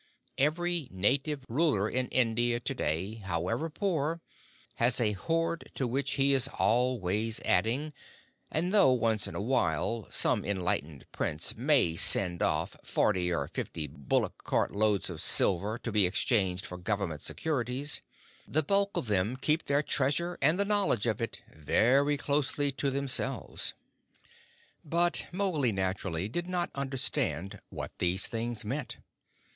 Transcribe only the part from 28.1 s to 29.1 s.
things meant.